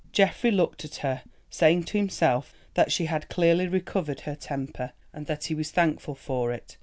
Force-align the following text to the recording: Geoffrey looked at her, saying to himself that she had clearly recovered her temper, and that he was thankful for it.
Geoffrey 0.11 0.49
looked 0.49 0.83
at 0.83 0.95
her, 1.05 1.21
saying 1.51 1.83
to 1.83 1.97
himself 1.99 2.55
that 2.73 2.91
she 2.91 3.05
had 3.05 3.29
clearly 3.29 3.67
recovered 3.67 4.21
her 4.21 4.35
temper, 4.35 4.93
and 5.13 5.27
that 5.27 5.43
he 5.43 5.53
was 5.53 5.69
thankful 5.69 6.15
for 6.15 6.51
it. 6.51 6.75